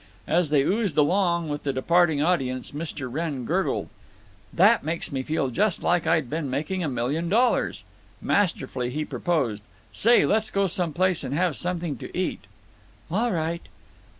As 0.25 0.49
they 0.49 0.63
oozed 0.63 0.97
along 0.97 1.47
with 1.49 1.61
the 1.61 1.71
departing 1.71 2.23
audience 2.23 2.71
Mr. 2.71 3.07
Wrenn 3.07 3.45
gurgled: 3.45 3.87
"That 4.51 4.83
makes 4.83 5.11
me 5.11 5.21
feel 5.21 5.49
just 5.49 5.83
like 5.83 6.07
I'd 6.07 6.27
been 6.27 6.49
making 6.49 6.83
a 6.83 6.89
million 6.89 7.29
dollars." 7.29 7.83
Masterfully, 8.19 8.89
he 8.89 9.05
proposed, 9.05 9.61
"Say, 9.91 10.25
let's 10.25 10.49
go 10.49 10.65
some 10.65 10.91
place 10.91 11.23
and 11.23 11.35
have 11.35 11.55
something 11.55 11.97
to 11.99 12.17
eat." 12.17 12.45
"All 13.11 13.31
right." 13.31 13.61